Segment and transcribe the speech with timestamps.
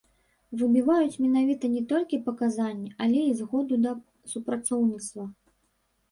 [0.59, 3.91] Выбіваюць менавіта не толькі паказанні, але і згоду да
[4.33, 5.27] супрацоўніцтва.